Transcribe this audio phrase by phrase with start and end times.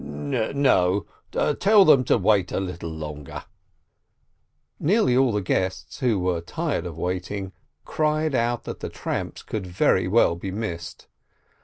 [0.03, 1.05] No,
[1.59, 3.43] tell them to wait a little longer!"
[4.79, 7.51] Nearly all the guests, who were tired of waiting,
[7.85, 11.05] cried out that the tramps could very well be missed.